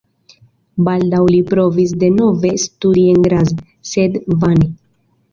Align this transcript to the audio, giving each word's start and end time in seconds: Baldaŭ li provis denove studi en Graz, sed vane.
Baldaŭ 0.85 1.17
li 1.33 1.41
provis 1.49 1.91
denove 2.03 2.53
studi 2.63 3.03
en 3.11 3.19
Graz, 3.27 3.51
sed 3.91 4.17
vane. 4.45 4.71